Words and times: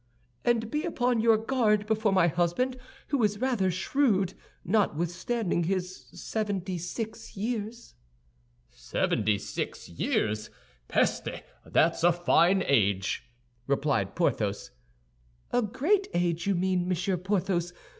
"And 0.43 0.71
be 0.71 0.83
upon 0.83 1.21
your 1.21 1.37
guard 1.37 1.85
before 1.85 2.11
my 2.11 2.25
husband, 2.25 2.75
who 3.09 3.21
is 3.21 3.39
rather 3.39 3.69
shrewd, 3.69 4.33
notwithstanding 4.65 5.65
his 5.65 6.05
seventy 6.19 6.79
six 6.79 7.37
years." 7.37 7.93
"Seventy 8.71 9.37
six 9.37 9.87
years! 9.87 10.49
Peste! 10.87 11.43
That's 11.67 12.03
a 12.03 12.11
fine 12.11 12.63
age!" 12.65 13.29
replied 13.67 14.15
Porthos. 14.15 14.71
"A 15.51 15.61
great 15.61 16.07
age, 16.15 16.47
you 16.47 16.55
mean, 16.55 16.87
Monsieur 16.87 17.15
Porthos. 17.15 17.71